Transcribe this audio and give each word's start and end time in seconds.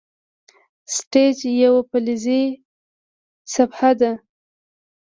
سټیج 0.95 1.37
یوه 1.63 1.81
فلزي 1.89 2.43
صفحه 3.53 3.91
ده. 3.99 4.11